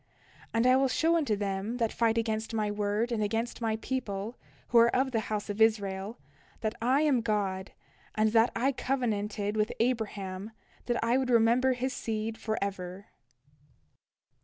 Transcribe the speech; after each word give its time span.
And 0.51 0.65
I 0.65 0.75
will 0.77 0.87
show 0.87 1.15
unto 1.15 1.35
them 1.35 1.77
that 1.77 1.93
fight 1.93 2.17
against 2.17 2.55
my 2.55 2.71
word 2.71 3.11
and 3.11 3.21
against 3.21 3.61
my 3.61 3.75
people, 3.75 4.35
who 4.69 4.79
are 4.79 4.87
of 4.95 5.11
the 5.11 5.19
house 5.29 5.47
of 5.47 5.61
Israel, 5.61 6.17
that 6.61 6.73
I 6.81 7.01
am 7.01 7.21
God, 7.21 7.71
and 8.15 8.31
that 8.31 8.51
I 8.55 8.71
covenanted 8.71 9.55
with 9.55 9.71
Abraham 9.79 10.53
that 10.87 10.97
I 11.03 11.17
would 11.19 11.29
remember 11.29 11.73
his 11.73 11.93
seed 11.93 12.39
forever. 12.39 13.09